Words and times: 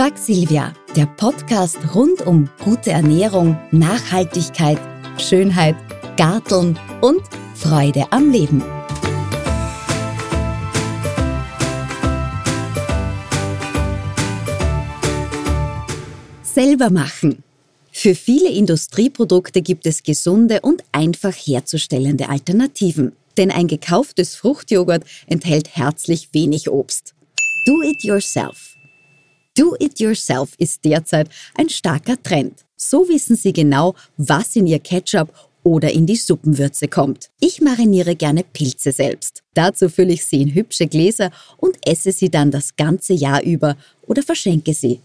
Frag 0.00 0.16
Silvia, 0.16 0.72
der 0.96 1.04
Podcast 1.04 1.76
rund 1.94 2.22
um 2.22 2.48
gute 2.64 2.90
Ernährung, 2.90 3.58
Nachhaltigkeit, 3.70 4.78
Schönheit, 5.18 5.76
Garteln 6.16 6.78
und 7.02 7.20
Freude 7.54 8.10
am 8.10 8.30
Leben. 8.30 8.64
Selber 16.42 16.88
machen. 16.88 17.42
Für 17.92 18.14
viele 18.14 18.48
Industrieprodukte 18.48 19.60
gibt 19.60 19.84
es 19.84 20.02
gesunde 20.02 20.62
und 20.62 20.82
einfach 20.92 21.34
herzustellende 21.34 22.30
Alternativen. 22.30 23.12
Denn 23.36 23.50
ein 23.50 23.66
gekauftes 23.66 24.34
Fruchtjoghurt 24.34 25.04
enthält 25.26 25.76
herzlich 25.76 26.30
wenig 26.32 26.70
Obst. 26.70 27.12
Do 27.66 27.82
it 27.82 28.02
yourself. 28.02 28.79
Do 29.60 29.76
it 29.78 30.00
yourself 30.00 30.54
ist 30.56 30.86
derzeit 30.86 31.28
ein 31.54 31.68
starker 31.68 32.16
Trend. 32.22 32.64
So 32.78 33.06
wissen 33.10 33.36
Sie 33.36 33.52
genau, 33.52 33.94
was 34.16 34.56
in 34.56 34.66
Ihr 34.66 34.78
Ketchup 34.78 35.34
oder 35.62 35.92
in 35.92 36.06
die 36.06 36.16
Suppenwürze 36.16 36.88
kommt. 36.88 37.28
Ich 37.40 37.60
mariniere 37.60 38.16
gerne 38.16 38.42
Pilze 38.42 38.90
selbst. 38.90 39.42
Dazu 39.52 39.90
fülle 39.90 40.14
ich 40.14 40.24
sie 40.24 40.40
in 40.40 40.54
hübsche 40.54 40.86
Gläser 40.86 41.30
und 41.58 41.76
esse 41.84 42.10
sie 42.10 42.30
dann 42.30 42.50
das 42.50 42.74
ganze 42.74 43.12
Jahr 43.12 43.42
über 43.42 43.76
oder 44.06 44.22
verschenke 44.22 44.72
sie. 44.72 45.00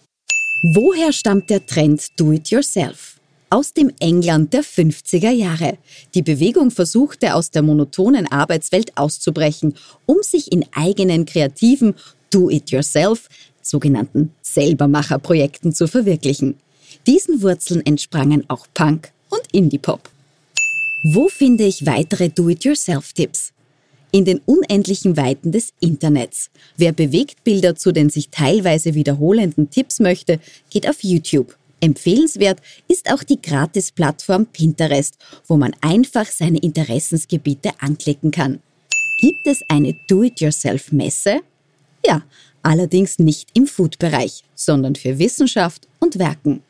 Woher 0.73 1.11
stammt 1.11 1.49
der 1.49 1.65
Trend 1.65 2.17
Do 2.17 2.31
It 2.31 2.49
Yourself? 2.49 3.19
Aus 3.49 3.73
dem 3.73 3.91
England 3.99 4.53
der 4.53 4.63
50er 4.63 5.31
Jahre. 5.31 5.77
Die 6.13 6.21
Bewegung 6.21 6.71
versuchte 6.71 7.35
aus 7.35 7.51
der 7.51 7.61
monotonen 7.61 8.31
Arbeitswelt 8.31 8.97
auszubrechen, 8.97 9.75
um 10.05 10.19
sich 10.21 10.53
in 10.53 10.65
eigenen 10.71 11.25
kreativen 11.25 11.95
Do-it-yourself 12.35 13.29
sogenannten 13.61 14.33
Selbermacherprojekten 14.41 15.73
zu 15.73 15.87
verwirklichen. 15.87 16.55
Diesen 17.07 17.41
Wurzeln 17.41 17.85
entsprangen 17.85 18.43
auch 18.49 18.67
Punk 18.73 19.13
und 19.29 19.41
Indie-Pop. 19.53 20.09
Wo 21.13 21.29
finde 21.29 21.63
ich 21.63 21.85
weitere 21.85 22.27
Do-it-yourself-Tipps? 22.27 23.53
In 24.11 24.25
den 24.25 24.41
unendlichen 24.45 25.15
Weiten 25.15 25.53
des 25.53 25.71
Internets. 25.79 26.49
Wer 26.75 26.91
Bewegtbilder 26.91 27.77
zu 27.77 27.93
den 27.93 28.09
sich 28.09 28.31
teilweise 28.31 28.95
wiederholenden 28.95 29.69
Tipps 29.69 30.01
möchte, 30.01 30.41
geht 30.69 30.89
auf 30.89 31.03
YouTube. 31.03 31.55
Empfehlenswert 31.79 32.59
ist 32.89 33.09
auch 33.09 33.23
die 33.23 33.41
Gratis-Plattform 33.41 34.47
Pinterest, 34.47 35.15
wo 35.47 35.55
man 35.55 35.73
einfach 35.79 36.25
seine 36.25 36.57
Interessensgebiete 36.57 37.71
anklicken 37.79 38.31
kann. 38.31 38.59
Gibt 39.21 39.47
es 39.47 39.61
eine 39.69 39.95
Do-it-yourself-Messe? 40.09 41.39
Ja, 42.07 42.21
allerdings 42.61 43.19
nicht 43.19 43.49
im 43.53 43.67
Food-Bereich, 43.67 44.43
sondern 44.55 44.95
für 44.95 45.17
Wissenschaft 45.19 45.87
und 45.99 46.19
Werken. 46.19 46.61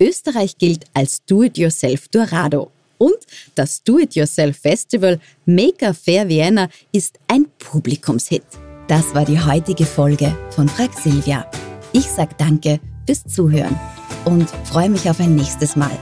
Österreich 0.00 0.56
gilt 0.58 0.84
als 0.94 1.24
Do-it-yourself 1.26 2.08
Dorado. 2.08 2.70
Und 2.98 3.18
das 3.54 3.82
Do-it-yourself 3.82 4.58
Festival 4.58 5.20
Maker 5.46 5.94
Fair 5.94 6.28
Vienna 6.28 6.68
ist 6.92 7.18
ein 7.28 7.46
Publikumshit. 7.58 8.42
Das 8.88 9.14
war 9.14 9.24
die 9.24 9.40
heutige 9.40 9.86
Folge 9.86 10.36
von 10.50 10.68
Frag 10.68 10.92
Silvia. 10.98 11.48
Ich 11.92 12.06
sag 12.06 12.36
danke 12.38 12.80
fürs 13.06 13.24
Zuhören 13.24 13.78
und 14.24 14.48
freue 14.64 14.90
mich 14.90 15.08
auf 15.08 15.20
ein 15.20 15.34
nächstes 15.34 15.76
Mal. 15.76 15.96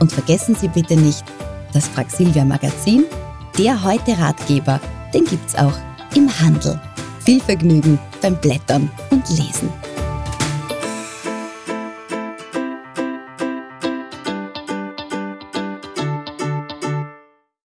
Und 0.00 0.12
vergessen 0.12 0.54
Sie 0.54 0.68
bitte 0.68 0.96
nicht, 0.96 1.24
das 1.72 1.88
Frag 1.88 2.10
Silvia 2.10 2.44
Magazin, 2.44 3.04
der 3.58 3.82
heute 3.82 4.18
Ratgeber, 4.18 4.80
den 5.12 5.24
gibt's 5.24 5.54
auch 5.54 5.76
im 6.14 6.28
Handel. 6.40 6.80
Viel 7.24 7.40
Vergnügen 7.40 7.98
beim 8.20 8.36
Blättern 8.36 8.90
und 9.10 9.26
Lesen. 9.30 9.70